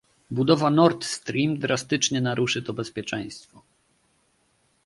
[0.31, 3.63] Budowa Nord Stream drastycznie naruszy to bezpieczeństwo